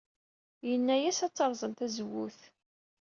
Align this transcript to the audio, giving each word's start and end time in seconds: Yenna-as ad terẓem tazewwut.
Yenna-as 0.67 1.19
ad 1.25 1.33
terẓem 1.33 1.73
tazewwut. 1.73 2.39